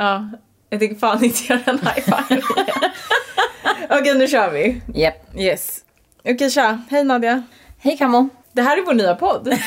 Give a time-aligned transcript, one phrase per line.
[0.00, 0.28] Ja,
[0.70, 2.42] jag tänker fan inte göra en high five.
[3.90, 4.82] Okej, nu kör vi.
[4.94, 5.14] Japp.
[5.36, 5.80] Yes.
[6.24, 6.82] Okej, tja.
[6.90, 7.42] Hej Nadja.
[7.78, 8.28] Hej Kamo.
[8.52, 9.48] Det här är vår nya podd.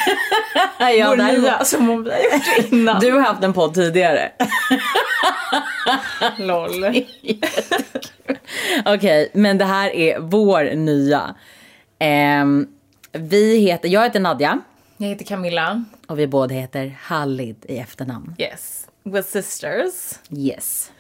[0.80, 3.00] ja, vår nya, som om vi har gjort innan.
[3.00, 4.32] Du har haft en podd tidigare.
[6.38, 6.86] LOL.
[8.86, 11.36] Okej, men det här är vår nya.
[12.00, 12.68] Ehm,
[13.12, 14.60] vi heter, jag heter Nadja
[14.98, 15.84] Jag heter Camilla.
[16.08, 18.36] och vi båda heter Halid i efternamn.
[18.38, 18.81] Yes.
[19.04, 20.20] We're sisters.
[20.30, 20.92] Yes.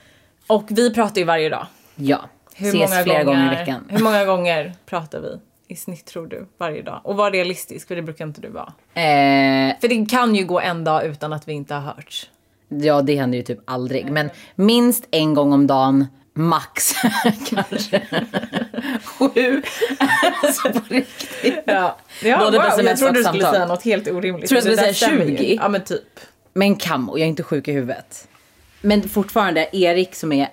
[0.48, 1.66] Och vi pratar ju varje dag.
[1.96, 2.30] Ja.
[2.56, 3.86] Ses flera gånger i veckan.
[3.90, 7.02] Hur många gånger pratar vi i snitt tror du varje dag?
[7.04, 8.74] Och var realistisk, för det brukar inte du vara.
[8.94, 12.30] Eh, För det kan ju gå en dag utan att vi inte har hörts.
[12.70, 14.12] ja, det händer ju typ aldrig.
[14.12, 16.94] Men minst en gång om dagen, max
[17.50, 18.02] kanske.
[19.06, 19.62] Sju.
[20.44, 21.64] alltså på riktigt.
[21.66, 23.54] Ja, ja Både wow, jag trodde du skulle samtal.
[23.54, 24.50] säga något helt orimligt.
[24.50, 25.38] Tror du men skulle säga där stämmer ju.
[25.38, 25.56] 20?
[25.62, 26.20] Ja men typ.
[26.54, 28.28] Men Kammo, jag är inte sjuk i huvudet.
[28.82, 30.48] Men fortfarande, Erik som är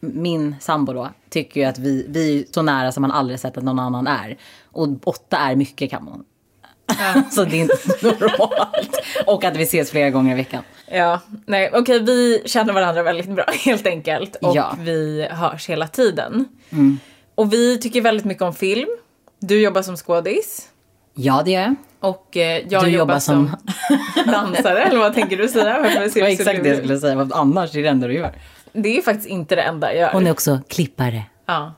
[0.00, 3.56] min sambo då, tycker ju att vi, vi är så nära som man aldrig sett
[3.56, 4.36] att någon annan är.
[4.64, 6.20] Och åtta är mycket Kammo.
[7.30, 9.00] så det är inte normalt.
[9.26, 10.62] Och att vi ses flera gånger i veckan.
[10.90, 14.36] Ja, nej okej vi känner varandra väldigt bra helt enkelt.
[14.36, 14.72] Och Ja.
[14.72, 14.84] Mm.
[14.84, 16.48] vi hörs hela tiden.
[17.34, 18.88] Och vi tycker väldigt mycket om film.
[19.38, 20.68] Du jobbar som skådis.
[21.14, 21.74] Ja, det gör jag.
[22.00, 23.56] Och eh, jag Du jobbar, jobbar som,
[24.26, 25.82] dansare, eller vad tänker du säga?
[25.82, 27.14] Det var exakt det jag skulle säga.
[27.14, 28.32] Vad annars är det enda du gör.
[28.72, 30.12] Det är faktiskt inte det enda jag gör.
[30.12, 31.22] Hon är också klippare.
[31.46, 31.74] Ja.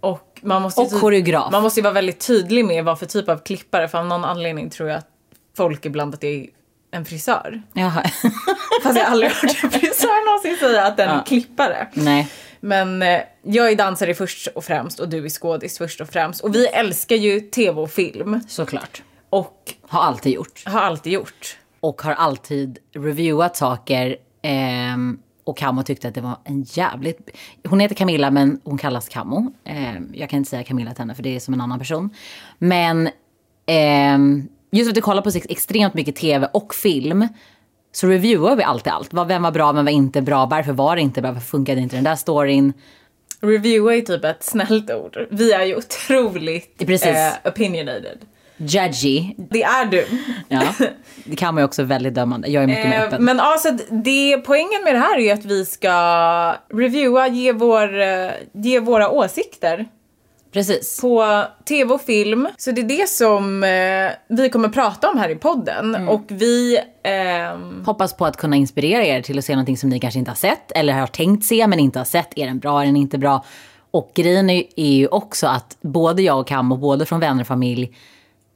[0.00, 1.52] Och, man måste Och ty- koreograf.
[1.52, 3.88] Man måste ju vara väldigt tydlig med vad för typ av klippare.
[3.88, 5.08] För av någon anledning tror jag att
[5.56, 6.46] folk ibland att det är
[6.90, 7.62] en frisör.
[7.72, 8.02] Jaha.
[8.82, 11.22] Fast jag har aldrig hört en frisör någonsin säga att det är Ja.
[11.26, 11.86] klippare.
[11.94, 12.28] Nej.
[12.64, 16.40] Men eh, jag är dansare först och främst och du är skådis först och främst.
[16.40, 18.40] Och vi älskar ju tv och film.
[18.48, 19.02] Såklart.
[19.30, 20.62] Och Har alltid gjort.
[20.66, 21.56] har alltid gjort.
[21.80, 24.16] och har alltid reviewat saker.
[24.42, 27.30] ehm, och Camo tyckte att det var en jävligt...
[27.68, 29.52] Hon heter Camilla men hon kallas Camo.
[29.64, 32.10] Ehm, jag kan inte säga Camilla till henne för det är som en annan person.
[32.58, 33.08] Men
[33.66, 37.28] ehm, just för att vi kollar på extremt mycket tv och film
[37.94, 39.10] så reviewar vi alltid allt.
[39.28, 41.96] Vem var bra, vem var inte bra, varför var det inte bra, varför funkade inte
[41.96, 42.72] den där storyn?
[43.40, 45.26] Review är typ ett snällt ord.
[45.30, 48.18] Vi är ju otroligt eh, opinionated.
[48.56, 49.34] Judgy.
[49.36, 50.06] Det är du.
[50.48, 50.62] Ja,
[51.24, 52.48] det kan man ju också väldigt dömande.
[52.48, 53.24] Jag är mycket mer Eh, öppen.
[53.24, 55.92] men alltså, det, poängen med det här är ju att vi ska
[56.72, 59.86] reviewa, ge, vår, eh, ge våra åsikter
[60.54, 61.00] Precis.
[61.00, 62.48] på tv och film.
[62.56, 65.94] Så det är det som eh, vi kommer prata om här i podden.
[65.94, 66.08] Mm.
[66.08, 66.78] Och vi...
[67.02, 70.30] ehm, Hoppas på att kunna inspirera er till att se någonting som ni kanske inte
[70.30, 72.38] har sett eller har tänkt se men inte har sett.
[72.38, 73.44] Är den bra, är den inte bra?
[73.90, 77.46] Och grejen är, ju också att både jag och Cam och både från vänner och
[77.46, 77.96] familj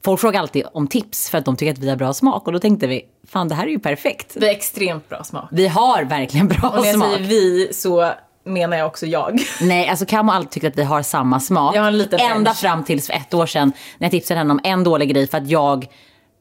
[0.04, 2.52] Folk frågar alltid om tips för att de tycker att vi har bra smak och
[2.52, 4.36] då tänkte vi, fan det här är ju perfekt.
[4.36, 5.48] vi har extremt bra smak.
[5.52, 7.14] Vi har verkligen bra Och när jag smak.
[7.14, 8.12] säger vi så
[8.48, 9.40] menar jag också jag.
[9.60, 11.76] Nej, alltså Cam har alltid tyckt att vi har samma smak.
[11.76, 12.58] Jag har en liten Ända edge.
[12.60, 15.38] fram tills för ett år sedan när jag tipsade henne om en dålig grej för
[15.38, 15.86] att jag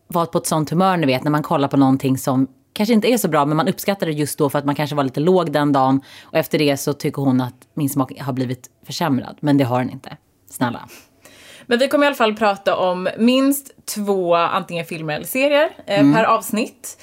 [0.08, 3.08] var på ett sånt humör, ni vet, när man kollar på någonting som kanske inte
[3.14, 5.20] är så bra, men man uppskattar det just då för att man kanske var lite
[5.20, 6.02] låg den dagen.
[6.24, 9.38] Och efter det så tycker hon att min smak har blivit försämrad.
[9.40, 10.18] Men det har den inte.
[10.50, 10.88] Snälla.
[11.66, 16.00] Men vi kommer i alla fall prata om minst två antingen filmer eller serier eh,
[16.00, 16.14] Mm.
[16.16, 16.98] per avsnitt.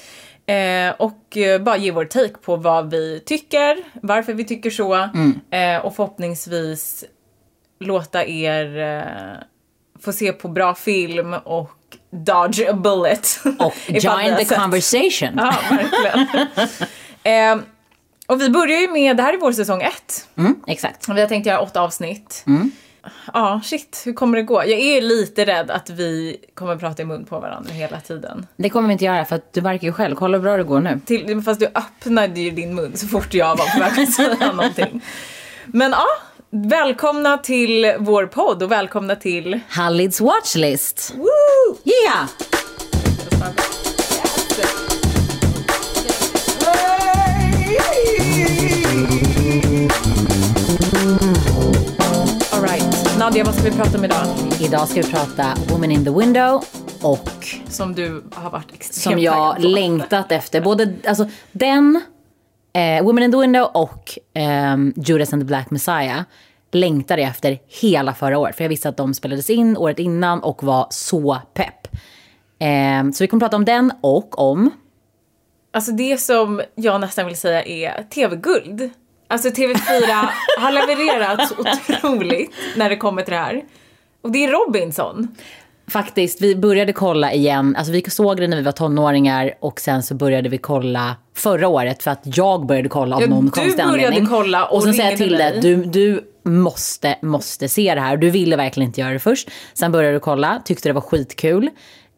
[0.45, 4.93] Eh, och eh, bara ge vår take på vad vi tycker, varför vi tycker så.
[4.93, 5.39] Mm.
[5.51, 7.03] Eh, och förhoppningsvis
[7.79, 9.43] låta er eh,
[10.01, 11.71] få se på bra film och
[12.09, 13.39] dodge a bullet.
[13.59, 15.29] Och join the conversation.
[15.37, 16.47] Ja, verkligen.
[17.59, 17.65] eh,
[18.27, 20.27] och vi börjar ju med, det här är vår säsong ett.
[20.37, 21.09] Mm, exakt.
[21.09, 22.43] Och Vi har tänkt göra åtta avsnitt.
[22.47, 22.71] Mm.
[23.33, 24.55] Ja, shit, hur kommer det gå?
[24.55, 28.47] Jag är lite rädd att vi kommer prata i mun på varandra hela tiden.
[28.55, 30.15] Det kommer vi inte göra för att du verkar ju själv.
[30.15, 30.99] Kolla hur bra det går nu.
[31.05, 34.51] Till, fast du öppnade ju din mun så fort jag var på väg att säga
[34.53, 35.01] någonting.
[35.65, 36.05] Men ja,
[36.49, 39.59] välkomna till vår podd och välkomna till...
[39.69, 41.13] Hallids watchlist.
[41.15, 41.77] Woo!
[41.85, 42.27] Yeah!
[53.25, 54.25] Nadia, vad ska vi prata om idag?
[54.61, 56.63] Idag ska vi prata Woman in the window
[57.01, 57.29] och
[57.67, 60.61] Som du har varit extremt som jag längtat efter.
[60.61, 62.01] Både alltså, den,
[62.73, 66.21] eh, Woman in the window och ehm, Judas and the Black Messiah
[66.71, 68.55] längtade jag efter hela förra året.
[68.55, 71.87] För jag visste att de spelades in året innan och var så pepp.
[72.59, 74.71] Ehm, så vi kommer prata om den och om
[75.71, 78.91] Alltså det som jag nästan vill säga är tv-guld.
[79.35, 80.27] Alltså TV4
[80.59, 83.63] har levererat så otroligt när det kommer till det här.
[84.21, 85.27] Och det är Robinson.
[85.87, 87.75] Faktiskt, vi började kolla igen.
[87.75, 91.67] Alltså vi såg det när vi var tonåringar och sen så började vi kolla förra
[91.67, 94.27] året för att jag började kolla av Ja, någon du konstig började anledning.
[94.29, 98.01] kolla och och sen säger jag till dig att du, du måste, måste se det
[98.01, 98.17] här.
[98.17, 99.49] Du ville verkligen inte göra det först.
[99.73, 101.69] Sen började du kolla, tyckte det var skitkul.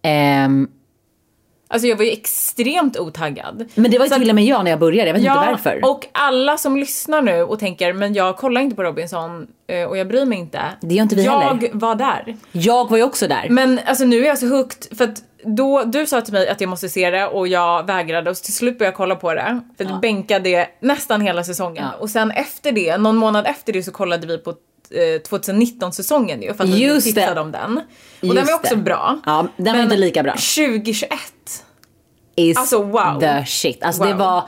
[0.02, 0.68] Ehm,
[1.70, 3.66] Alltså jag var ju extremt otaggad.
[3.76, 5.80] men det var ju till och med jag när jag började, jag vet inte varför.
[5.92, 9.98] och alla som lyssnar nu och tänker men jag kollar inte på Robinson eh, och
[9.98, 10.62] jag bryr mig inte.
[10.82, 11.70] Det gör inte vi jag heller.
[11.74, 12.36] var där.
[12.52, 13.48] Jag var ju också där.
[13.50, 16.62] Men alltså nu är jag så hooked för att då, du sa till mig att
[16.62, 19.62] jag måste se det och jag vägrade och till slut började jag kolla på det.
[19.78, 21.86] För att du bänkade nästan hela säsongen.
[21.92, 21.98] Ja.
[22.00, 26.54] Och sen efter det, någon månad efter det så kollade vi på eh, 2019-säsongen ju
[26.54, 27.02] för att det.
[27.02, 27.78] tipsade om den.
[27.78, 28.82] Och Just den var också det.
[28.82, 29.20] bra.
[29.26, 30.32] Ja, den var Men inte lika bra.
[30.32, 31.12] 2021.
[32.38, 33.20] Is Alltså, wow.
[33.20, 33.84] the shit.
[33.84, 34.18] Alltså det Wow.
[34.20, 34.44] var...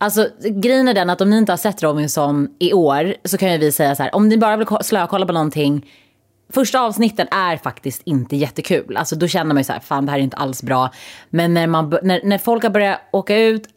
[0.00, 3.52] Alltså grejen är den att om ni inte har sett Robinson i år så kan
[3.52, 5.86] ju vi säga så här, om ni bara vill ko- slökolla på någonting
[6.52, 8.96] Första avsnitten är faktiskt inte jättekul.
[8.96, 10.90] Alltså då känner man ju så här, fan det här är inte alls bra.
[11.30, 13.68] Men när, man, när, när folk har börjat åka ut,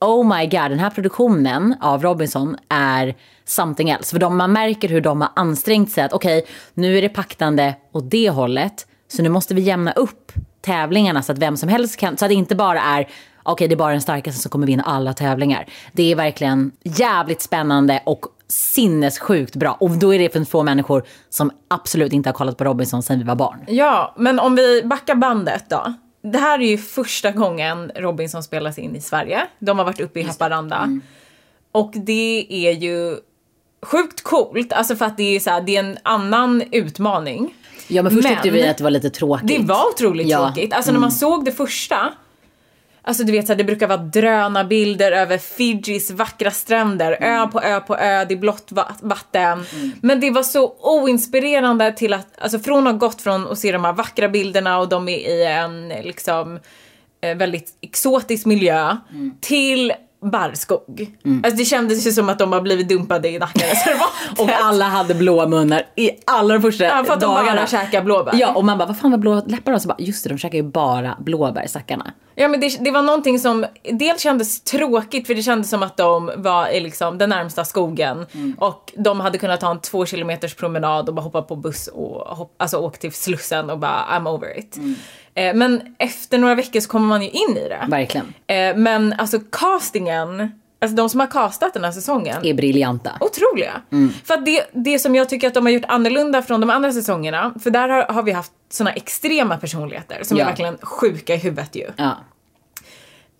[0.00, 3.14] oh my god, den här produktionen av Robinson är
[3.44, 4.10] something else.
[4.10, 7.74] För de, man märker hur de har ansträngt sig att okej, nu är det paktande
[7.92, 8.86] åt det hållet.
[9.08, 10.32] Så nu måste vi jämna upp
[10.66, 13.08] tävlingarna så att vem som helst kan, så att det inte bara är
[13.42, 15.66] okej det är bara den starkaste som kommer vinna alla tävlingar.
[15.92, 19.76] Det är verkligen jävligt spännande och sinnessjukt bra.
[19.80, 23.18] Och då är det för två människor som absolut inte har kollat på Robinson sedan
[23.18, 23.64] vi var barn.
[23.66, 25.94] Ja, men om vi backar bandet då.
[26.22, 29.46] Det här är ju första gången Robinson spelas in i Sverige.
[29.58, 30.76] De har varit uppe i Haparanda.
[30.76, 31.02] Mm.
[31.72, 33.16] Och det är ju
[33.82, 37.54] sjukt coolt, alltså för att det är, så här, det är en annan utmaning.
[37.88, 39.48] Ja men först Men- tyckte vi att det var lite tråkigt.
[39.48, 40.38] Det var otroligt Ja.
[40.42, 40.54] Mm.
[40.54, 40.72] tråkigt.
[40.72, 42.12] Alltså när man såg det första,
[43.02, 47.42] alltså du vet så här, det brukar vara drönarbilder över Fidjis vackra stränder, Mm.
[47.42, 49.64] ö på ö på ö, det är blått va- vatten.
[50.00, 53.72] Men det var så oinspirerande till att, alltså från att ha gått från att se
[53.72, 56.58] de här vackra bilderna och de är i en liksom
[57.20, 59.34] eh, väldigt exotisk miljö Mm.
[59.40, 59.92] till
[60.24, 61.10] barrskog.
[61.44, 64.38] Alltså det kändes ju som att de har blivit dumpade i Nackareservatet.
[64.38, 67.56] Och alla hade blåa munnar i alla de första Ja, för att de dagarna.
[67.56, 68.32] bara käkar blåbär.
[68.36, 69.78] Ja, och man bara, vad fan var blå läppar då?
[69.78, 72.12] Så bara, just det, de käkar ju bara blåbär, stackarna.
[72.34, 75.96] Ja men det, det var någonting som dels kändes tråkigt för det kändes som att
[75.96, 78.26] de var i liksom den närmsta skogen
[78.58, 82.36] och de hade kunnat ta en två kilometers promenad och bara hoppa på buss och
[82.36, 84.76] hopp, alltså åka till Slussen och bara I'm over it.
[84.76, 84.82] Eh,
[85.54, 87.84] men efter några veckor så kommer man ju in i det.
[87.88, 88.34] Verkligen.
[88.46, 93.12] Eh, men alltså castingen, alltså de som har castat den här säsongen Är briljanta.
[93.20, 93.80] otroliga.
[94.24, 96.92] För att det, det som jag tycker att de har gjort annorlunda från de andra
[96.92, 100.44] säsongerna, för där har, har vi haft såna extrema personligheter som Ja.
[100.44, 101.90] är verkligen sjuka i huvudet ju.
[101.96, 102.16] Ja.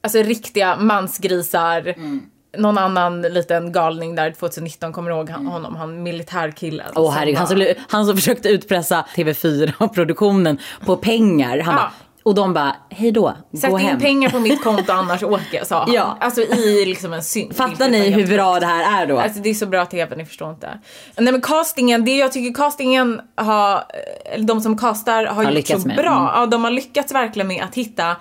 [0.00, 1.80] Alltså riktiga mansgrisar.
[1.96, 2.22] Mm.
[2.58, 5.76] Någon annan liten galning där 2019, kommer ihåg han, honom?
[5.76, 6.86] Han militärkillen.
[6.94, 11.58] Åh som herregud, han som, han som försökte utpressa TV4 och produktionen på pengar.
[11.60, 11.80] Han Ja.
[11.80, 11.92] bara,
[12.22, 14.00] och de bara, hej då, Sätt gå in hem.
[14.00, 15.92] pengar på mitt konto annars åker jag, sa han.
[15.92, 16.16] Ja.
[16.20, 17.56] Alltså i liksom en synt.
[17.56, 19.18] Fattar ni hur bra det här är då?
[19.20, 20.78] Alltså det är så bra tv, ni förstår inte.
[21.16, 23.84] Nej men castingen, det jag tycker castingen har,
[24.24, 25.96] eller de som castar har, gjort lyckats så med.
[25.96, 26.12] bra.
[26.18, 26.30] Mm.
[26.34, 28.16] Ja, de har lyckats verkligen med att hitta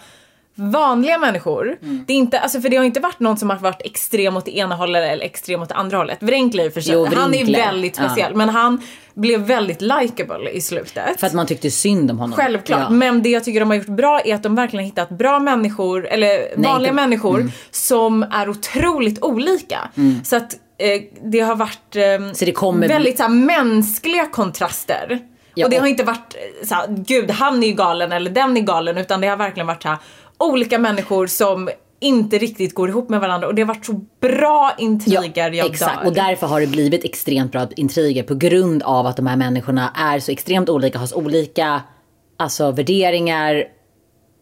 [0.55, 1.77] vanliga människor.
[2.07, 4.45] Det, är inte, alltså för det har inte varit någon som har varit extrem åt
[4.45, 6.23] det ena hållet eller extrem åt det andra hållet.
[6.23, 8.03] Wrenkler för sig, Jo, han är väldigt Ja.
[8.09, 8.35] speciell.
[8.35, 8.81] Men han
[9.13, 11.19] blev väldigt likable i slutet.
[11.19, 12.35] För att man tyckte synd om honom.
[12.37, 12.89] Självklart, Ja.
[12.89, 15.39] men det jag tycker de har gjort bra är att de verkligen har hittat bra
[15.39, 16.95] människor, eller vanliga inte- Mm.
[16.95, 19.79] människor, som är otroligt olika.
[20.23, 25.19] Så att eh, det har varit eh, Så det kommer väldigt så här, mänskliga kontraster.
[25.57, 28.31] Ja, och det har inte varit eh, så här, gud han är ju galen eller
[28.31, 29.97] den är galen, utan det har verkligen varit så här,
[30.37, 34.75] olika människor som inte riktigt går ihop med varandra och det har varit så bra
[34.77, 35.99] intriger jag exakt.
[35.99, 36.07] dör.
[36.07, 39.91] Och därför har det blivit extremt bra intriger på grund av att de här människorna
[39.95, 41.81] är så extremt olika, har så olika
[42.37, 43.63] alltså, värderingar.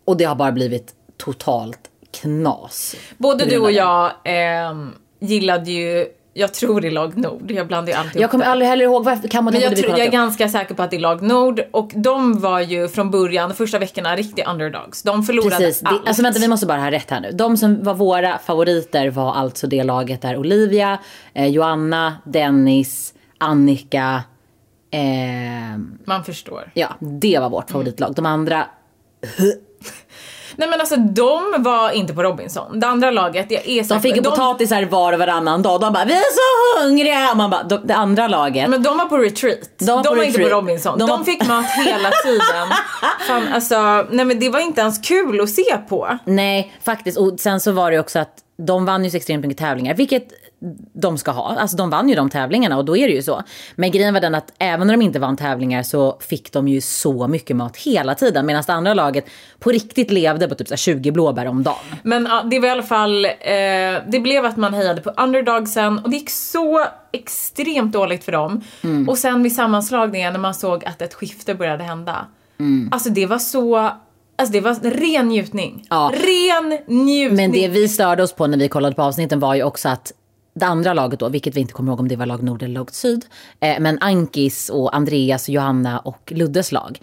[0.05, 1.79] Och det har bara blivit totalt
[2.11, 2.95] knas.
[3.17, 7.93] Både du och jag ehm, gillade ju, jag tror det är lag Nord, jag blandar
[7.93, 10.11] ju alltid Jag kommer aldrig heller ihåg varför kan man Men jag, tror, jag är
[10.11, 13.55] ganska säker på att det är lag Nord och de var ju från början, de
[13.55, 15.03] första veckorna, riktiga underdogs.
[15.03, 15.79] De förlorade Precis.
[15.81, 16.07] Det, allt.
[16.07, 17.31] alltså vänta, vi måste bara ha rätt här nu.
[17.31, 20.99] De som var våra favoriter var alltså det laget där Olivia,
[21.33, 24.23] eh, Joanna, Dennis, Annika.
[24.91, 26.71] ehm, Man förstår.
[26.73, 28.15] ja, det var vårt favoritlag.
[28.15, 28.67] De andra,
[30.55, 32.79] Nej men alltså de var inte på Robinson.
[32.79, 35.81] Det andra laget, jag är de fick ju de, potatisar var och varannan dag.
[35.81, 37.31] De bara, vi är så hungriga!
[37.31, 38.69] Och Man bara, de, det andra laget.
[38.69, 39.59] men de var på retreat.
[39.79, 40.51] De var var, på inte på retreat.
[40.63, 40.99] Robinson.
[40.99, 42.67] De De, var- fick mat hela tiden.
[43.27, 46.17] Fan, alltså, nej men det var inte ens kul att se på.
[46.25, 47.17] Nej, faktiskt.
[47.17, 48.33] Och sen så var det också att
[48.65, 49.95] de vann ju så extremt mycket tävlingar.
[49.95, 50.27] Vilket
[50.93, 51.55] de ska ha.
[51.59, 53.43] Alltså de vann ju de tävlingarna och då är det ju så.
[53.75, 56.81] Men grejen var den att även när de inte vann tävlingar så fick de ju
[56.81, 58.45] så mycket mat hela tiden.
[58.45, 59.25] Medan det andra laget
[59.59, 61.75] på riktigt levde på typ så här 20 blåbär om dagen.
[62.03, 63.31] Men ja, det var i alla fall, eh,
[64.07, 68.61] det blev att man hejade på underdogsen och det gick så extremt dåligt för dem.
[68.83, 69.09] Mm.
[69.09, 72.25] Och sen vid sammanslagningen när man såg att ett skifte började hända.
[72.59, 72.89] Mm.
[72.91, 73.91] Alltså det var så,
[74.35, 75.85] alltså det var ren njutning.
[75.89, 76.11] Ja.
[76.13, 77.35] Ren njutning.
[77.35, 80.11] Men det vi störde oss på när vi kollade på avsnitten var ju också att
[80.55, 82.73] det andra laget då, vilket vi inte kommer ihåg om det var lag Nord eller
[82.73, 83.25] lag Syd,
[83.59, 86.99] eh, men Ankis och Andreas, Johanna och Luddes lag.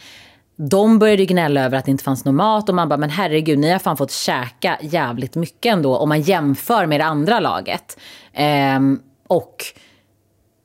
[0.57, 3.59] De började gnälla över att det inte fanns någon mat och man bara, men herregud,
[3.59, 7.99] ni har fan fått käka jävligt mycket ändå om man jämför med det andra laget.
[8.33, 9.65] Ehm, och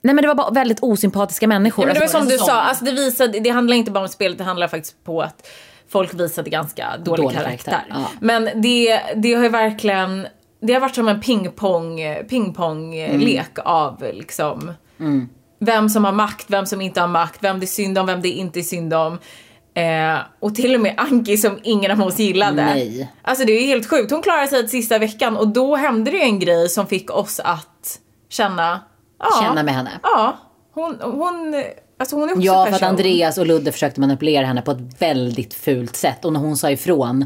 [0.02, 1.84] Nej men det var bara väldigt osympatiska människor.
[1.84, 4.04] Ja, men det var Alltså, som du sa, alltså det, visade, det handlar inte bara
[4.04, 5.48] om spelet, det handlar faktiskt på att
[5.96, 7.72] folk visade ganska dålig, Dålig karaktär.
[7.72, 8.06] karaktär, ja.
[8.20, 10.28] Men det, det har ju verkligen,
[10.62, 12.00] det har varit som en pingpong,
[12.30, 14.74] pingponglek av liksom
[15.60, 18.22] vem som har makt, vem som inte har makt, vem det är synd om, vem
[18.22, 19.20] det inte är synd om.
[19.74, 22.66] Eh, och till och med Anki som ingen av oss gillade.
[22.66, 23.12] Nej.
[23.22, 24.12] Alltså det är ju helt sjukt.
[24.12, 27.12] Hon klarade sig till sista veckan och då hände det ju en grej som fick
[27.12, 28.00] oss att
[28.30, 28.80] känna,
[29.20, 29.92] ja, Känna med henne.
[30.04, 30.38] Ja,
[30.74, 31.64] hon, hon,
[31.98, 32.90] alltså hon är också Ja, för att person.
[32.90, 36.26] Andreas och Ludde försökte manipulera henne på ett väldigt fult sätt.
[36.26, 37.26] Och när hon sa ifrån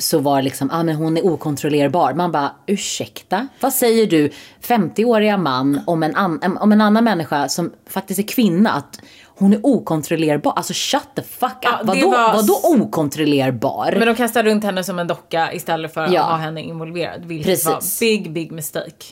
[0.00, 2.14] så var det liksom, ah, men hon är okontrollerbar.
[2.14, 3.48] Man bara, ursäkta?
[3.60, 4.30] Vad säger du,
[4.62, 9.52] 50-åriga man, om en, an, om en annan människa som faktiskt är kvinna, att hon
[9.52, 10.52] är okontrollerbar?
[10.56, 11.58] Alltså shut the fuck up.
[11.62, 13.94] Ja, vadå, var- vadå okontrollerbar?
[13.98, 16.22] Men de kastade runt henne som en docka istället för Ja.
[16.22, 17.24] att ha henne involverad.
[17.24, 17.66] Vilket Precis.
[17.66, 19.04] var big, big mistake.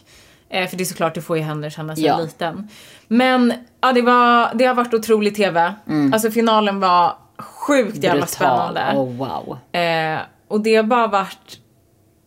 [0.50, 2.18] Eh, för det är såklart, det får ju henne känna sig Ja.
[2.18, 2.68] liten.
[3.09, 5.75] Men ja, det, var, det har varit otrolig TV.
[6.13, 8.93] Alltså finalen var sjukt jävla spännande.
[8.95, 9.59] Oh, wow.
[9.73, 11.59] Eh, och det har bara varit,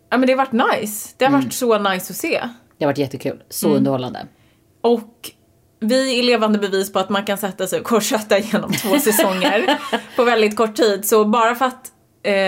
[0.09, 1.09] ja men det har varit nice.
[1.17, 1.41] Det har Mm.
[1.41, 2.39] varit så nice att se.
[2.77, 3.43] Det har varit jättekul.
[3.49, 3.77] Så Mm.
[3.77, 4.25] underhållande.
[4.81, 5.31] Och
[5.79, 9.77] vi är levande bevis på att man kan sätta sig och korskötta genom två säsonger
[10.15, 11.05] på väldigt kort tid.
[11.05, 11.91] Så bara för att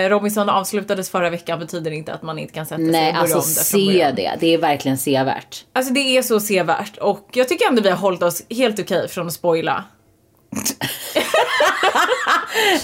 [0.08, 3.20] Robinson avslutades förra veckan betyder inte att man inte kan sätta sig Nej, och börja
[3.34, 4.14] alltså om det från se början.
[4.14, 4.32] det.
[4.40, 5.64] Det är verkligen sevärt.
[5.72, 9.08] Alltså det är så sevärt och jag tycker ändå vi har hållit oss helt okej
[9.08, 9.84] från att spoila.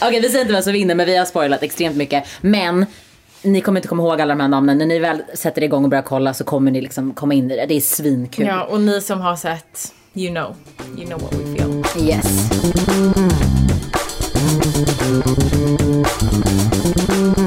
[0.03, 2.25] Okej, vi säger inte vem som vinner, men vi har spoilat extremt mycket.
[2.41, 2.87] Men
[3.43, 4.79] ni kommer inte komma ihåg alla de här namnen.
[4.79, 7.57] När ni väl sätter igång och börjar kolla så kommer ni liksom komma in i
[7.57, 7.67] det.
[7.67, 8.47] Det är svinkul.
[8.47, 10.57] Ja, och ni som har sett, you know,
[10.97, 11.85] you know what we feel.
[12.09, 12.49] Yes.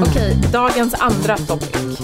[0.08, 2.00] Okej, dagens andra topic.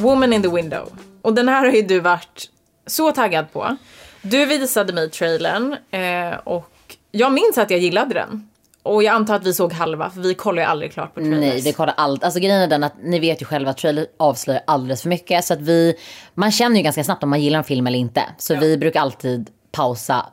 [0.00, 0.88] Woman in the window.
[1.22, 2.50] Och den här har ju du varit
[2.86, 3.76] så taggad på.
[4.22, 8.48] Du visade mig trailern eh, och jag minns att jag gillade den.
[8.82, 11.40] Och jag antar att vi såg halva, för vi kollar ju aldrig klart på trailers.
[11.40, 12.24] Nej, vi kollar allt.
[12.24, 15.44] Alltså grejen är den att ni vet ju själva att trailer avslöjar alldeles för mycket.
[15.44, 15.94] Så att vi,
[16.34, 18.22] man känner ju ganska snabbt om man gillar en film eller inte.
[18.38, 20.26] Så vi brukar alltid pausa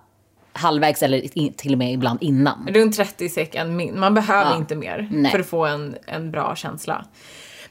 [0.53, 2.67] halvvägs eller i- till och med ibland innan.
[2.74, 4.00] Runt 30 sek en.
[4.00, 4.57] Man behöver Ja.
[4.57, 5.31] inte mer Nej.
[5.31, 7.05] för att få en, en bra känsla.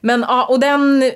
[0.00, 1.12] Men ja, och den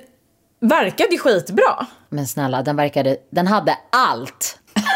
[0.61, 1.87] verkade ju skitbra.
[2.08, 4.58] Men snälla, den verkade, den hade allt.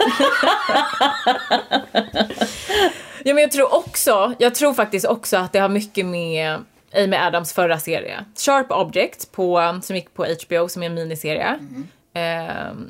[3.24, 6.58] Ja, men jag tror också, jag tror faktiskt också att det har mycket med
[6.96, 8.24] Amy Adams förra serie.
[8.46, 11.58] Sharp Object på, som gick på HBO som är en miniserie.
[12.14, 12.22] Eh,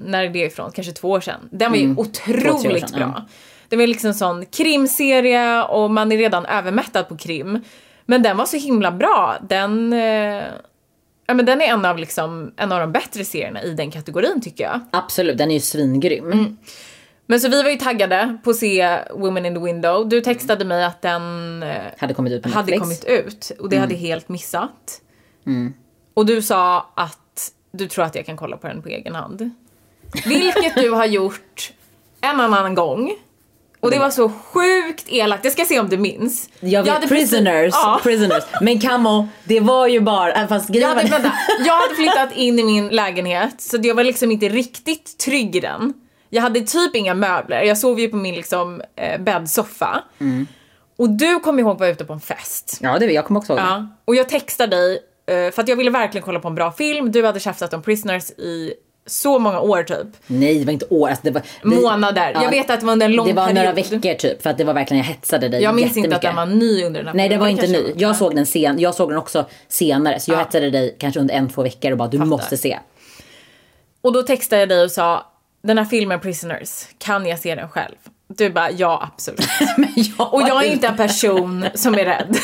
[0.04, 0.72] när är det ifrån?
[0.72, 1.48] Kanske två år sedan.
[1.52, 3.12] Den var ju år otroligt sedan, bra.
[3.16, 3.26] ja.
[3.70, 7.60] Det var liksom sån krimserie och man är redan övermättad på krim.
[8.06, 9.36] Men den var så himla bra.
[9.48, 10.44] Den, eh,
[11.26, 14.40] ja, men den är en av, liksom, en av de bättre serierna i den kategorin
[14.40, 14.80] tycker jag.
[14.92, 16.32] Absolut, den är ju svingrym.
[16.32, 16.56] Mm.
[17.26, 20.08] Men så vi var ju taggade på att se Women in the Window.
[20.08, 22.80] Du textade mig att den eh, Hade kommit ut på hade Netflix.
[22.80, 25.00] kommit ut och det hade jag helt missat.
[26.14, 29.50] Och du sa att du tror att jag kan kolla på den på egen hand.
[30.26, 31.72] Vilket du har gjort
[32.20, 33.12] en annan gång.
[33.80, 35.44] Och det var så sjukt elakt.
[35.44, 36.48] Jag ska se om du minns.
[36.60, 38.00] Jag vet, hade prisoners, Ja.
[38.02, 38.44] prisoners.
[38.60, 41.32] Men Camo, det var ju bara, äh, fast Jag hade, vänta,
[41.66, 45.60] jag hade flyttat in i min lägenhet så jag var liksom inte riktigt trygg i
[45.60, 45.92] den.
[46.30, 50.02] Jag hade typ inga möbler, jag sov ju på min liksom eh, bäddsoffa.
[50.98, 52.78] Och du kom ihåg att vara ute på en fest.
[52.80, 53.62] Ja, det, jag kommer också ihåg.
[53.62, 53.86] Ja.
[54.04, 57.12] Och jag textade dig eh, för att jag ville verkligen kolla på en bra film.
[57.12, 58.72] Du hade tjafsat om Prisoners i
[59.10, 60.06] så många år typ.
[60.26, 61.08] Nej, det var inte år.
[61.08, 62.32] Alltså, det var, vi- Månader.
[62.34, 63.56] Ja, jag vet att det var under en lång Det var period.
[63.56, 66.22] några veckor typ, för att det var verkligen, jag hetsade dig Jag minns inte att
[66.22, 67.92] den var ny under den här Nej, det var inte ny.
[67.96, 70.20] Jag såg den sen, jag såg den också senare.
[70.20, 70.42] Så jag Ja.
[70.44, 72.28] hetsade dig kanske under en, två veckor och bara, du Fattar.
[72.28, 72.78] måste se.
[74.02, 75.26] Och då textade jag dig och sa,
[75.62, 77.94] den här filmen Prisoners, kan jag se den själv?
[78.28, 79.40] Du bara, ja absolut.
[80.18, 82.38] Jag Och jag är inte en person som är rädd.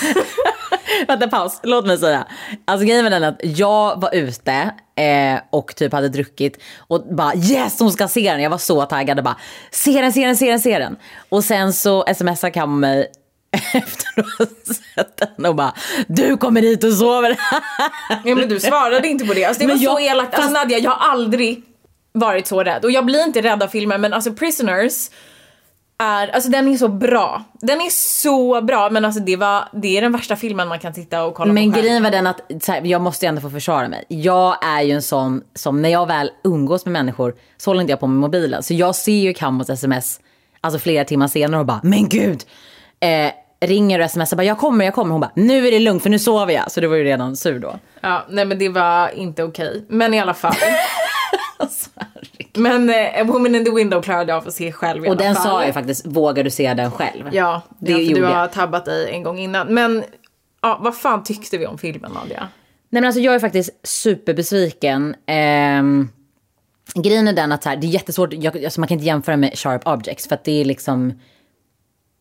[1.08, 2.26] Vänta paus, låt mig säga.
[2.64, 7.34] Alltså grejen var den att jag var ute eh, och typ hade druckit och bara
[7.34, 8.42] yes hon ska se den.
[8.42, 9.36] Jag var så taggad och bara
[9.70, 10.96] se den, se den, se den, se den.
[11.28, 13.06] Och sen så smsar Kam mig
[13.74, 14.46] efter att ha
[14.94, 15.74] sett den och bara
[16.08, 17.36] du kommer hit och sover
[18.24, 19.44] Ja men du svarade inte på det.
[19.44, 20.34] Alltså, det Men var så jag- elakt.
[20.34, 21.62] Alltså Nadja, jag har aldrig
[22.12, 22.84] varit så rädd.
[22.84, 25.10] Och jag blir inte rädd av filmer men alltså Prisoners
[25.98, 27.44] är, alltså den är så bra.
[27.52, 30.92] Den är så bra men alltså det var, det är den värsta filmen man kan
[30.92, 31.84] titta och kolla Men på själv.
[31.84, 34.04] grejen var den att här, jag måste ju ändå få försvara mig.
[34.08, 37.92] Jag är ju en sån som när jag väl umgås med människor så håller inte
[37.92, 38.62] jag på med mobilen.
[38.62, 40.20] Så jag ser ju Kammos sms
[40.60, 42.42] alltså flera timmar senare och bara men gud.
[43.00, 45.12] Eh, ringer och smsar bara jag kommer, jag kommer.
[45.12, 46.70] Hon bara nu är det lugnt för nu sover jag.
[46.70, 47.78] Så det var ju redan sur då.
[48.00, 49.84] Ja, nej men det var inte okej.
[49.88, 50.54] Men i alla fall.
[51.56, 51.90] Alltså,
[52.54, 55.12] men eh, A Woman in the Window klarade jag av att se själv i och
[55.12, 55.44] alla den fall.
[55.44, 57.28] sa jag faktiskt, vågar du se den själv?
[57.32, 58.52] Ja, det ja, för gjorde du har jag.
[58.52, 59.74] tabbat dig en gång innan.
[59.74, 60.04] Men
[60.62, 62.40] ja, vad fan tyckte vi om filmen Nadja?
[62.90, 65.14] Nej men alltså jag är faktiskt superbesviken.
[65.26, 66.08] Ehm,
[66.94, 69.36] grejen är den att så här, det är jättesvårt, jag, alltså man kan inte jämföra
[69.36, 71.20] med Sharp Objects för att det är liksom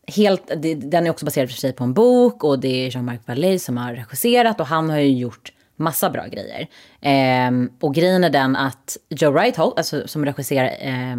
[0.07, 3.19] helt, det, den är också baserad för sig på en bok och det är Jean-Marc
[3.25, 6.67] Vallée som har regisserat och han har ju gjort massa bra grejer.
[7.01, 7.51] Eh,
[7.81, 11.15] och grejen är den att Joe Wright, alltså, som regisserar eh,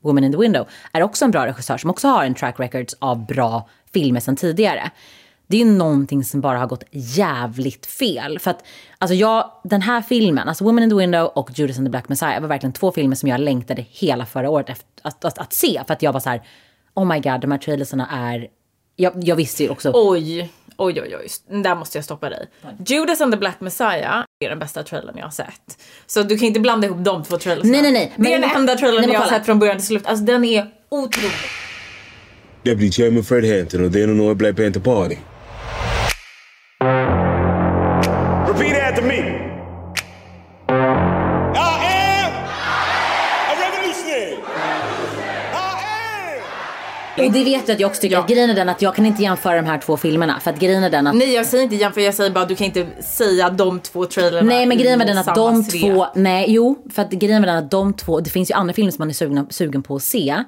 [0.00, 2.86] Woman in the Window, är också en bra regissör som också har en track record
[2.98, 4.90] av bra filmer sedan tidigare.
[5.46, 8.38] Det är ju någonting som bara har gått jävligt fel.
[8.38, 8.64] För att
[8.98, 12.08] alltså jag, den här filmen, alltså Woman in the Window och Judas and the Black
[12.08, 15.52] Messiah var verkligen två filmer som jag längtade hela förra året efter, att, att, att
[15.52, 15.82] se.
[15.86, 16.42] För att jag var så här,
[16.94, 18.48] oh my god, de här trailersarna är...
[18.96, 19.92] Jag, jag visste ju också...
[19.94, 21.62] Oj, oj, oj, oj.
[21.62, 22.48] Där måste jag stoppa dig.
[22.86, 25.78] Judas and the Black Messiah är den bästa trailern jag har sett.
[26.06, 27.70] Så du kan inte blanda ihop de två trailersna.
[27.70, 28.12] Nej, nej, nej.
[28.16, 30.06] Det är den enda trailern nej, jag har sett från början till slut.
[30.06, 31.32] Alltså den är otrolig.
[32.62, 35.16] Deputy Chairman Fred Hampton of the Illinois Black Panther Party.
[47.28, 48.18] Och det vet du att jag också tycker.
[48.18, 50.40] Att grejen är den att jag kan inte jämföra de här två filmerna.
[50.40, 51.14] För att grejen är den att...
[51.14, 54.48] Nej jag säger inte jämför, jag säger bara du kan inte säga de två trailerna
[54.48, 55.82] Nej men grejen med den att de svep.
[55.82, 58.74] två, nej jo, för att grejen med den att de två, det finns ju andra
[58.74, 60.44] filmer som man är sugen, sugen på att se.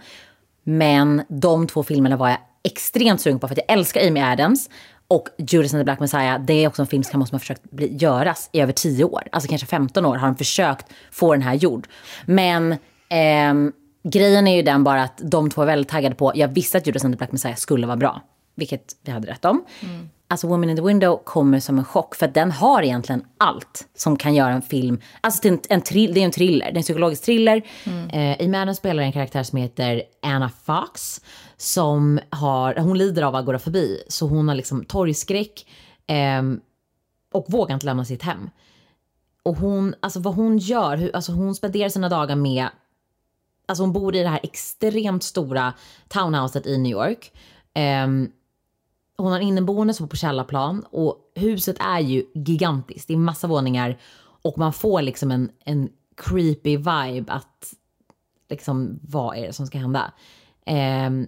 [0.65, 4.69] Men de två filmerna var jag extremt sugen på för att jag älskar Amy Adams.
[5.09, 7.97] Och Judas and the Black Messiah, det är också en film som har försökt bli,
[7.97, 9.23] göras i över 10 år.
[9.33, 11.89] Alltså kanske 15 år har de försökt få den här gjord.
[12.27, 12.77] Men
[13.09, 16.79] ehm, grejen är ju den bara att de två är väldigt taggade på, jag visste
[16.79, 18.21] att Judas and the Black Messiah skulle vara bra.
[18.55, 19.65] Vilket vi hade rätt om.
[20.29, 24.17] Alltså Woman in the Window kommer som en chock för den har egentligen allt som
[24.17, 25.01] kan göra en film.
[25.21, 27.63] Alltså det är en, en, trill, det är en thriller, det är en psykologisk thriller.
[28.13, 31.21] Eh, Amy Adams spelar en karaktär som heter Anna Fox.
[31.57, 35.67] Som har, hon lider av agorafobi så hon har liksom torgskräck.
[36.07, 36.61] ehm,
[37.33, 38.51] och vågar inte lämna sitt hem.
[39.43, 42.67] Och hon, alltså vad hon gör, hur, alltså hon spenderar sina dagar med
[43.71, 45.73] Alltså hon bor i det här extremt stora
[46.09, 47.33] townhouset i New York.
[48.05, 48.33] Um,
[49.17, 53.09] hon har inneboende som bor på källarplan och huset är ju gigantiskt.
[53.09, 53.99] Det är massa våningar
[54.43, 57.75] och man får liksom en, en creepy vibe att
[58.49, 60.13] liksom vad är det som ska hända?
[61.07, 61.27] Um,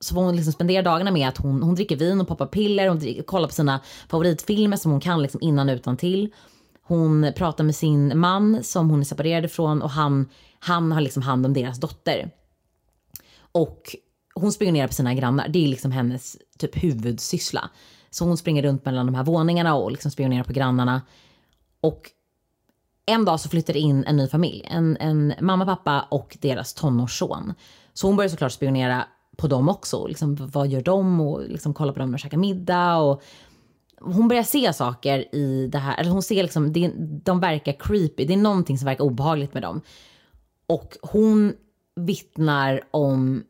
[0.00, 2.88] så får hon liksom spendera dagarna med att hon, hon dricker vin och poppar piller,
[2.88, 6.32] hon dricker, kollar på sina favoritfilmer som hon kan liksom innan utan till.
[6.82, 10.28] Hon pratar med sin man som hon är separerad ifrån och han,
[10.60, 12.30] han har liksom hand om deras dotter.
[13.52, 13.96] Och
[14.34, 15.48] hon spionerar på sina grannar.
[15.48, 17.70] Det är liksom hennes typ huvudsyssla.
[18.10, 21.02] Så hon springer runt mellan de här våningarna och liksom spionerar på grannarna.
[21.80, 22.10] Och
[23.06, 24.66] en dag så flyttar det in en ny familj.
[24.70, 27.54] En, en mamma, pappa och deras tonårsson.
[27.92, 29.04] Så hon börjar såklart spionera
[29.36, 30.06] på dem också.
[30.06, 31.20] Liksom, vad gör de?
[31.20, 32.96] Och liksom kolla på dem när de käkar middag.
[32.96, 33.22] Och
[34.00, 36.00] hon börjar se saker i det här.
[36.00, 36.92] Eller hon ser liksom, det,
[37.24, 38.24] de verkar creepy.
[38.24, 39.80] Det är någonting som verkar obehagligt med dem.
[40.70, 41.52] Och hon
[41.96, 43.44] vittnar om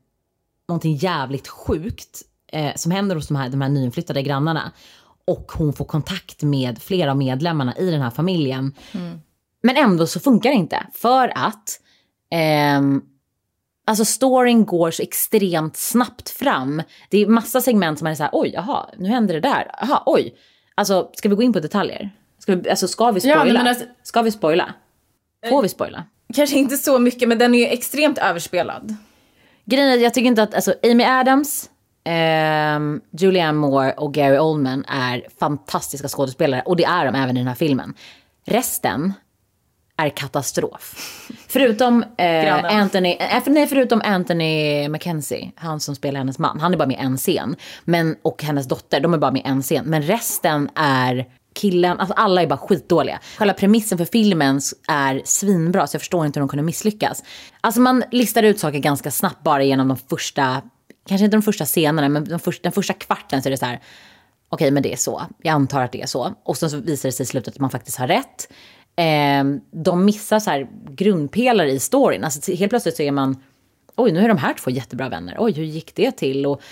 [0.68, 4.72] någonting jävligt sjukt eh, som händer hos de här, de här nyinflyttade grannarna.
[5.26, 8.74] Och hon får kontakt med flera av medlemmarna i den här familjen.
[9.62, 10.86] Men ändå så funkar det inte.
[10.92, 11.80] För att
[12.30, 13.02] ehm,
[13.86, 16.82] alltså storyn går så extremt snabbt fram.
[17.10, 19.70] Det är massa segment som man är så här, oj, jaha, nu händer det där.
[19.80, 20.34] Jaha, oj.
[20.74, 22.10] Alltså, ska vi gå in på detaljer?
[22.38, 23.58] Ska vi, alltså, ska vi Ja, spoila?
[23.58, 24.74] men alltså- Ska vi spoila?
[25.48, 26.04] Får vi spoila?
[26.34, 28.96] Kanske inte så mycket men den är ju extremt överspelad.
[29.64, 31.70] Grejen är, jag tycker inte att, alltså Amy Adams,
[32.04, 37.40] ehm, Julianne Moore och Gary Oldman är fantastiska skådespelare och det är de även i
[37.40, 37.94] den här filmen.
[38.46, 39.12] Resten
[39.96, 40.94] är katastrof.
[41.48, 42.76] Förutom, eh.
[42.76, 46.60] Anthony, eh, nej, förutom Anthony Mackenzie, han som spelar hennes man.
[46.60, 47.56] Han är bara med en scen.
[47.84, 49.84] Men, och hennes dotter, de är bara med en scen.
[49.86, 51.26] Men resten är
[51.60, 53.20] killen, alltså alla är bara skitdåliga.
[53.38, 57.24] Själva premissen för filmen är svinbra så jag förstår inte hur de kunde misslyckas.
[57.60, 60.62] Alltså man listar ut saker ganska snabbt bara genom de första,
[61.08, 63.66] kanske inte de första scenerna men de första, den första kvarten så är det så
[63.66, 63.80] här
[64.48, 66.34] okej men det är så, jag antar att det är så.
[66.44, 68.52] Och sen så visar det sig i slutet att man faktiskt har rätt.
[68.96, 69.44] Eh,
[69.84, 72.24] de missar så här grundpelare i storyn.
[72.24, 73.36] Alltså helt plötsligt så är man,
[73.96, 76.46] oj nu är de här två jättebra vänner, oj hur gick det till?
[76.46, 76.62] Och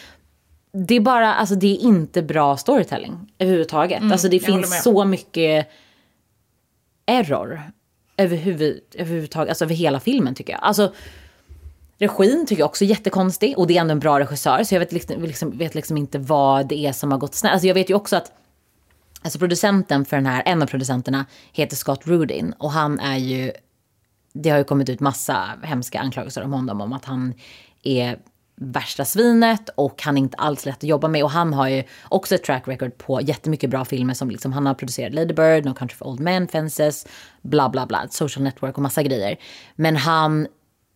[0.73, 4.03] det är bara, alltså det är inte bra storytelling överhuvudtaget.
[4.13, 5.69] alltså det finns så mycket
[7.07, 7.63] error
[8.17, 10.63] överhuvud, överhuvudtaget, alltså över hela filmen tycker jag.
[10.63, 10.93] Alltså
[11.99, 14.81] Regin tycker jag också är jättekonstig och det är ändå en bra regissör så jag
[14.81, 17.53] vet liksom, liksom, vet liksom inte vad det är som har gått snett.
[17.53, 18.33] Alltså jag vet ju också att
[19.23, 23.53] alltså producenten för den här, en av producenterna heter Scott Rudin och han är ju,
[24.33, 27.35] det har ju kommit ut massa hemska anklagelser om honom om att han
[27.83, 28.19] är
[28.61, 31.85] värsta svinet och han är inte alls lätt att jobba med och han har ju
[32.09, 35.65] också ett track record på jättemycket bra filmer som liksom han har producerat Lady Bird,
[35.65, 37.07] No Country for Old Men, Fences,
[37.43, 39.37] bla bla bla, Social Network och massa grejer.
[39.77, 40.47] Men han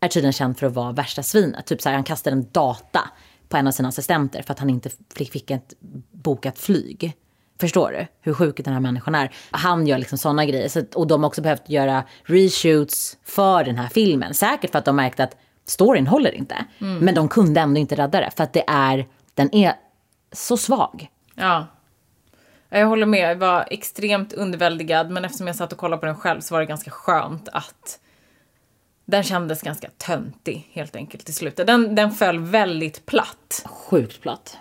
[0.00, 1.66] är tydligen känd för att vara värsta svinet.
[1.66, 3.10] Typ så här, han kastade en data
[3.48, 5.74] på en av sina assistenter för att han inte fick, ett
[6.10, 7.16] bokat flyg.
[7.60, 9.34] Förstår du hur sjuk den här människan är?
[9.50, 10.68] Han gör liksom sådana grejer.
[10.68, 14.34] Så, och de har också behövt göra reshoots för den här filmen.
[14.34, 16.64] Säkert för att de märkte att storyn håller inte.
[16.78, 18.30] Men de kunde ändå inte rädda det.
[18.36, 19.74] För att det är, den är
[20.32, 21.08] så svag.
[21.34, 21.66] Ja.
[22.68, 26.16] Jag håller med, jag var extremt underväldigad men eftersom jag satt och kollade på den
[26.16, 27.98] själv så var det ganska skönt att
[29.04, 31.66] den kändes ganska töntig helt enkelt i slutet.
[31.66, 33.64] Den, den föll väldigt platt.
[33.66, 34.56] Sjukt platt.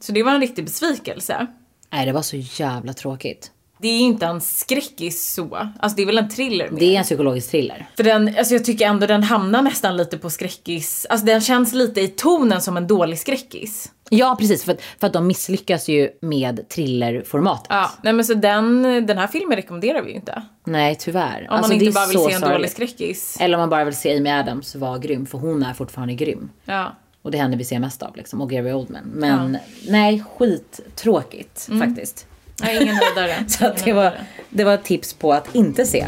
[0.00, 1.46] Så det var en riktig besvikelse.
[1.90, 3.52] Nej, det var så jävla tråkigt.
[3.80, 5.54] Det är ju inte en skräckis så.
[5.80, 6.80] Alltså det är väl en thriller mer.
[6.80, 7.88] Det är en psykologisk thriller.
[7.96, 11.06] För den, alltså jag tycker ändå den hamnar nästan lite på skräckis.
[11.10, 13.92] Alltså den känns lite i tonen som en dålig skräckis.
[14.10, 14.64] Ja, precis.
[14.64, 17.66] För, att- för att de misslyckas ju med thrillerformatet.
[17.70, 20.42] Ja, nej men så den, den här filmen rekommenderar vi ju inte.
[20.64, 21.46] Nej, tyvärr.
[21.50, 22.50] Om Alltså, man inte bara vill se en sorgligt.
[22.56, 23.36] dålig skräckis.
[23.40, 26.50] Eller om man bara vill se Amy Adams vara grym, för hon är fortfarande grym.
[26.64, 26.96] Ja.
[27.22, 28.40] Och det är henne vi ser mest av, liksom.
[28.40, 29.02] Och Gary Oldman.
[29.14, 32.26] Men nej, skittråkigt faktiskt.
[32.60, 33.44] Nej, ingen höjdare.
[33.48, 34.12] Så att det, var,
[34.48, 36.06] det var ett tips på att inte se.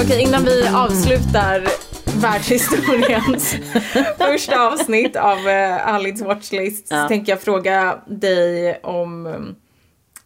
[0.00, 1.66] Okej, innan vi avslutar
[2.20, 3.54] världshistoriens
[4.18, 7.08] första avsnitt av uh, Alids Watchlist så Ja.
[7.08, 9.56] tänker jag fråga dig om um,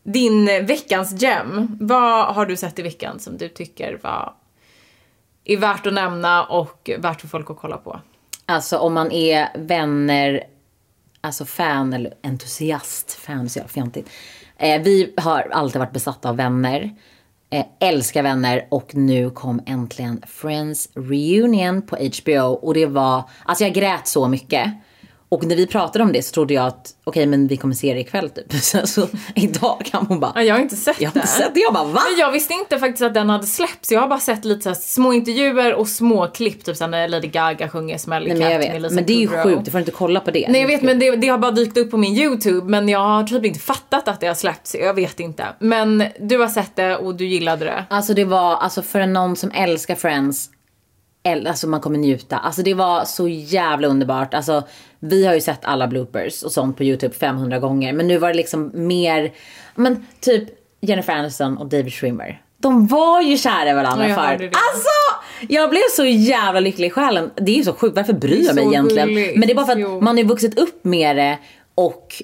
[0.02, 1.76] din veckans gem.
[1.80, 4.32] Vad har du sett i veckan som du tycker var
[5.44, 8.00] är värt att nämna och värt för folk att kolla på?
[8.46, 10.42] Alltså om man är vänner,
[11.26, 14.10] alltså fan eller entusiast, fan är så jävla fjantigt.
[14.56, 16.94] Eh, vi har alltid varit besatta av vänner.
[17.50, 23.64] Eh, älskar vänner och nu kom äntligen Friends Reunion på HBO och det var, alltså
[23.64, 24.72] jag grät så mycket.
[25.28, 27.94] Och när vi pratade om det så trodde jag att okej men vi kommer se
[27.94, 28.52] det ikväll typ.
[28.62, 31.18] Så, så idag kan hon bara, Ja, jag har inte sett jag har det.
[31.18, 31.60] inte sett det.
[31.60, 32.00] Jag bara va?
[32.10, 33.92] Men jag visste inte faktiskt att den hade släppts.
[33.92, 37.28] Jag har bara sett lite så små intervjuer och små klipp, typ såhär när Lady
[37.28, 38.82] Gaga sjunger Smelly Nej, Cat men jag med vet.
[38.82, 39.42] Lisa Men det är ju Kudrow.
[39.42, 40.46] sjukt, du får inte kolla på det.
[40.48, 42.98] Nej jag vet men det, det har bara dykt upp på min YouTube men jag
[42.98, 44.74] har typ inte fattat att det har släppts.
[44.74, 45.46] Jag vet inte.
[45.58, 47.84] Men du har sett det och du gillade det.
[47.90, 50.50] Alltså det var, alltså för någon som älskar Friends,
[51.26, 52.38] alltså man kommer njuta.
[52.38, 54.34] Alltså det var så jävla underbart.
[54.34, 54.62] Alltså
[54.98, 57.92] vi har ju sett alla bloopers och sånt på YouTube 500 gånger.
[57.92, 59.32] Men nu var det liksom mer,
[59.74, 60.48] men typ
[60.80, 62.42] Jennifer Aniston och David Schwimmer.
[62.58, 64.42] De var ju kära i varandra Ja, jag.
[64.44, 64.88] Alltså!
[65.48, 67.30] Jag blev så jävla lycklig i själen.
[67.36, 69.08] Det är ju så sjukt, varför bryr jag mig egentligen?
[69.08, 69.36] gulligt.
[69.38, 70.00] Men det är bara för att Jo.
[70.00, 71.38] man har ju vuxit upp med det
[71.74, 72.22] och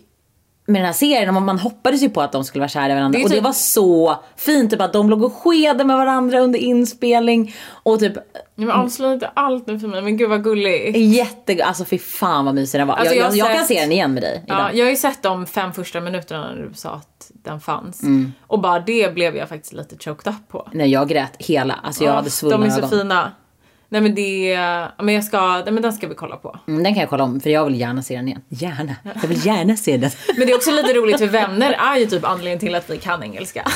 [0.73, 2.95] med den här serien och man hoppades ju på att de skulle vara kära i
[2.95, 3.19] varandra.
[3.19, 6.41] Det och det typ- var så fint, typ att de låg och skedde med varandra
[6.41, 7.55] under inspelning.
[7.69, 8.13] Och typ
[8.55, 10.97] Ja, men avslöja inte allt nu för mig men gud vad gulligt.
[10.99, 12.95] jätte, alltså fy fan vad mysig den var.
[12.95, 14.59] Alltså, jag, jag har jag, jag kan sett- se den igen med dig idag.
[14.61, 18.03] Ja, jag har ju sett de fem första minuterna när du sa att den fanns.
[18.03, 18.33] Mm.
[18.47, 20.69] Och bara det blev jag faktiskt lite choked up på.
[20.73, 22.91] Nej jag grät hela, alltså jag Åh, hade svullna De är så ögon.
[22.91, 23.33] fina.
[23.93, 24.59] Nej men det,
[25.03, 26.59] men jag ska, nej, men den ska vi kolla på.
[26.69, 28.41] Mm, den kan jag kolla om för jag vill gärna se den igen.
[28.49, 30.11] Gärna, jag vill gärna se den.
[30.37, 32.99] Men det är också lite roligt för vänner är ju typ anledningen till att vi
[32.99, 33.69] kan engelska.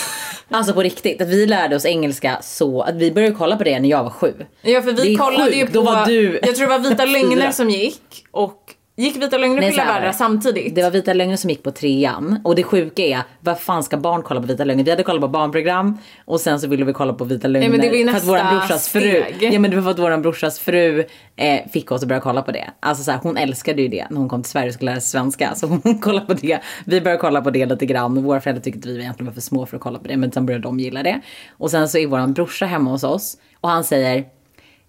[0.50, 3.81] Alltså på riktigt, att vi lärde oss engelska så, att vi började kolla på det
[3.81, 4.35] när jag var sju.
[4.62, 7.05] Ja för vi kollade ju sjukt, på, då var du jag tror det var Vita
[7.05, 10.12] lögner som gick och Gick Vita Lögner och Nej, det.
[10.12, 10.74] samtidigt?
[10.74, 12.40] Det var Vita Lögner som gick på trean.
[12.44, 14.85] Och det sjuka är, vad fan ska barn kolla på Vita Lögner?
[14.85, 17.68] Vi hade kollat på barnprogram och sen så ville vi kolla på Vita Lögner.
[17.68, 19.52] men det var ju för att nästa våran brorsas fru, steg.
[19.54, 21.04] Ja men det var för att våran brorsas fru
[21.37, 22.70] eh, fick oss att börja kolla på det.
[22.80, 25.00] Alltså så här, hon älskade ju det när hon kom till Sverige och skulle lära
[25.00, 25.54] sig svenska.
[25.54, 26.61] Så hon kollade på det.
[26.85, 28.22] Vi började kolla på det lite grann.
[28.24, 30.16] Våra föräldrar tyckte att vi egentligen var för små för att kolla på det.
[30.16, 31.20] Men sen började de gilla det.
[31.50, 34.24] Och sen så är våran brorsa hemma hos oss och han säger,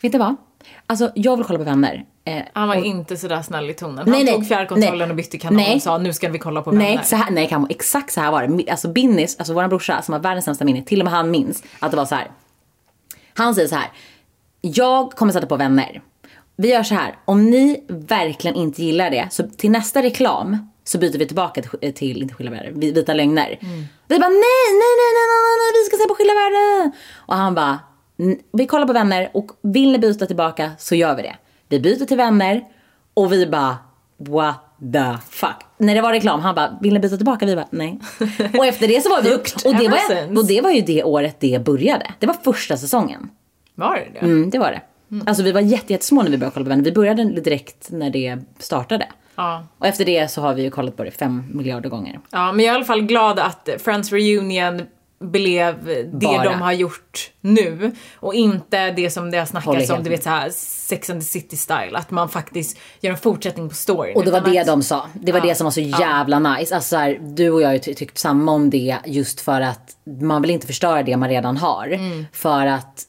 [0.01, 0.35] vet du vad?
[0.87, 2.05] Alltså jag vill kolla på Vänner.
[2.25, 3.97] Eh, Han var och- inte sådär snäll i tonen.
[3.97, 5.09] Han nej, tog fjärrkontrollen nej.
[5.09, 5.75] och bytte kanal Nej.
[5.75, 6.85] och sa nu ska vi kolla på Vänner.
[6.85, 8.71] Nej, så här, nej Camo, exakt så här var det.
[8.71, 11.63] Alltså Binnis, alltså våran brorsa som har världens sämsta minne, till och med han minns
[11.79, 12.31] att det var så här.
[13.33, 13.91] Han säger så här.
[14.61, 16.01] Jag kommer sätta på vänner.
[16.55, 17.15] Vi gör så här.
[17.25, 21.93] Om ni verkligen inte gillar det så till nästa reklam så byter vi tillbaka till,
[21.93, 23.57] till inte skilda världar, vi- vita lögner.
[24.07, 26.91] Vi bara nej, nej, nej, nej, nej, nej, vi ska se på skilda världar.
[27.15, 27.79] Och han bara, "N-
[28.53, 31.35] vi kollar på vänner och vill ni byta tillbaka så gör vi det.
[31.69, 32.63] Vi byter till vänner
[33.13, 33.77] och vi bara
[34.17, 34.55] what
[34.93, 35.55] the fuck.
[35.77, 37.45] När det var reklam, han bara, vill ni byta tillbaka?
[37.45, 37.99] Vi bara, nej.
[38.57, 41.39] Och efter det så var vi och det var, och det var ju det året
[41.39, 42.11] det började.
[42.19, 43.29] Det var första säsongen.
[43.75, 44.19] Var det det?
[44.19, 44.81] Mm, det var det.
[45.25, 46.83] Alltså vi var jätte, jättesmå när vi började kolla på Vänner.
[46.83, 49.07] Vi började direkt när det startade.
[49.35, 49.67] Ja.
[49.77, 52.19] Och efter det så har vi ju kollat på det fem miljarder gånger.
[52.31, 54.81] Ja, men jag är i alla fall glad att Friends Reunion
[55.19, 56.43] blev det Bara.
[56.43, 60.49] de har gjort nu och inte det som det har snackats om, du vet såhär
[60.53, 64.15] Sex and the City style, att man faktiskt gör en fortsättning på storyn.
[64.15, 65.07] Och det var det att, de sa.
[65.13, 65.45] Det var Ja.
[65.45, 66.75] det som var så jävla nice.
[66.75, 70.41] Alltså så här, du och jag har tyckt samma om det just för att man
[70.41, 71.87] vill inte förstöra det man redan har.
[71.87, 72.25] Mm.
[72.33, 73.03] För att,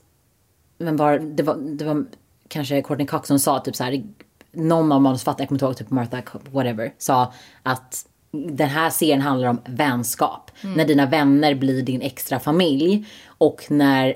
[0.79, 2.05] men var, det, var, det var
[2.49, 4.03] kanske Courtney Cox som sa typ så här,
[4.53, 9.21] någon av manusförfattarna, jag kommer inte ihåg, typ Martha whatever, sa att den här serien
[9.21, 10.51] handlar om vänskap.
[10.63, 10.75] Mm.
[10.77, 14.15] När dina vänner blir din extra familj och när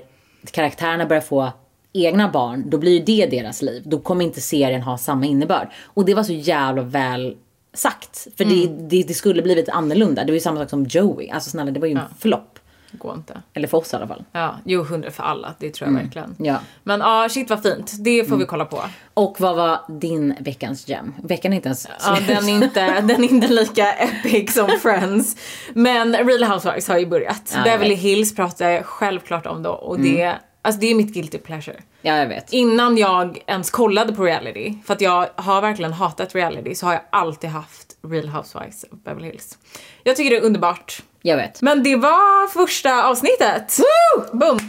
[0.51, 1.51] karaktärerna börjar få
[1.93, 3.83] egna barn, då blir ju det deras liv.
[3.85, 5.67] Då kommer inte serien ha samma innebörd.
[5.83, 7.35] Och det var så jävla väl
[7.73, 8.27] sagt.
[8.37, 8.59] För Mm.
[8.59, 10.23] det, det, det skulle blivit annorlunda.
[10.23, 11.29] Det var ju samma sak som Joey.
[11.29, 12.52] Alltså snälla, det var ju en flopp.
[12.97, 13.41] Går inte.
[13.53, 14.23] Eller för oss i alla fall.
[14.31, 16.35] Ja, jo hundra för alla, det tror jag verkligen.
[16.39, 16.45] Mm.
[16.45, 16.57] Ja.
[16.83, 17.93] Men ja, shit vad fint.
[17.99, 18.81] Det får vi kolla på.
[19.13, 21.13] Och vad var din veckans gem?
[21.23, 22.27] Veckan är inte ens Ja, slut.
[22.27, 25.35] den, är inte, den är inte lika epic som Friends.
[25.73, 27.51] Men Real Housewives har ju börjat.
[27.55, 27.93] Ja, Beverly.
[27.93, 27.99] Mm.
[27.99, 31.77] Hills pratar jag självklart om då och det, alltså det är mitt guilty pleasure.
[32.01, 32.53] Ja, jag vet.
[32.53, 36.93] Innan jag ens kollade på reality, för att jag har verkligen hatat reality, så har
[36.93, 39.57] jag alltid haft Real Housewives of Beverly Hills.
[40.03, 41.01] Jag tycker det är underbart.
[41.25, 41.61] Jag vet.
[41.61, 43.79] Men det var första avsnittet!
[43.79, 44.37] Woo!
[44.37, 44.59] Boom!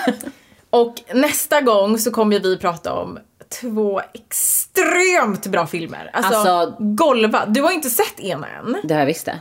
[0.70, 3.18] och nästa gång så kommer vi prata om
[3.60, 6.10] två extremt bra filmer.
[6.12, 7.46] Alltså, Alltså- golva.
[7.46, 8.76] Du har inte sett ena än.
[8.84, 9.38] Det har jag visst det.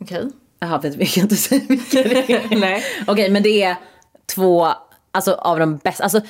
[0.00, 0.30] Okej.
[0.60, 2.56] Jaha, vet vi kan inte säga vilka det är.
[2.60, 2.84] Nej.
[3.06, 3.76] Okej, men det är
[4.34, 4.68] två
[5.10, 6.02] alltså, av de bästa.
[6.02, 6.20] Alltså,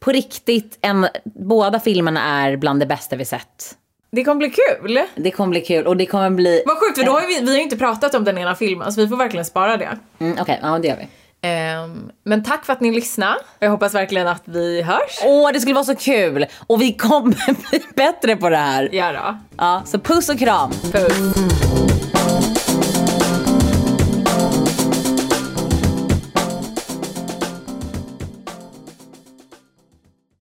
[0.00, 3.76] på riktigt, en, båda filmerna är bland det bästa vi sett.
[4.10, 5.00] Det kommer bli kul.
[5.14, 6.62] Det kommer bli kul och det kommer bli...
[6.66, 8.92] Vad sjukt för då har vi, vi har ju inte pratat om den ena filmen
[8.92, 9.98] så vi får verkligen spara det.
[10.18, 11.08] Mm, Okej, ja det gör vi.
[11.48, 13.38] Ehm, men tack för att ni lyssnade.
[13.58, 15.18] Jag hoppas verkligen att vi hörs.
[15.24, 16.46] Åh, det skulle vara så kul!
[16.66, 18.88] Och vi kommer bli bättre på det här.
[18.92, 19.38] Ja då.
[19.58, 20.70] Ja, så puss och kram.
[20.92, 21.97] Puss.